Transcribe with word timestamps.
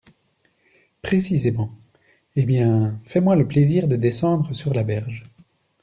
Précisément! 1.03 1.69
eh 2.35 2.41
bien, 2.41 2.97
fais-moi 3.05 3.35
le 3.35 3.47
plaisir 3.47 3.87
de 3.87 3.95
descendre 3.97 4.51
sur 4.51 4.73
la 4.73 4.81
berge… 4.81 5.25